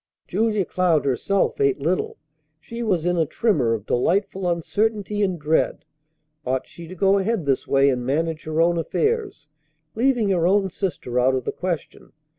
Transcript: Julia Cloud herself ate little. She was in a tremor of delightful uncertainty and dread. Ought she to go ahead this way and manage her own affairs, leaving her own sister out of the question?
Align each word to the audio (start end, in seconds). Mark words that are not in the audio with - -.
Julia 0.27 0.65
Cloud 0.65 1.05
herself 1.05 1.61
ate 1.61 1.77
little. 1.79 2.17
She 2.59 2.81
was 2.81 3.05
in 3.05 3.17
a 3.17 3.25
tremor 3.27 3.75
of 3.75 3.85
delightful 3.85 4.49
uncertainty 4.49 5.21
and 5.21 5.37
dread. 5.37 5.85
Ought 6.43 6.65
she 6.65 6.87
to 6.87 6.95
go 6.95 7.19
ahead 7.19 7.45
this 7.45 7.67
way 7.67 7.87
and 7.91 8.03
manage 8.03 8.45
her 8.45 8.59
own 8.61 8.79
affairs, 8.79 9.47
leaving 9.93 10.29
her 10.29 10.47
own 10.47 10.71
sister 10.71 11.19
out 11.19 11.35
of 11.35 11.43
the 11.43 11.51
question? 11.51 12.13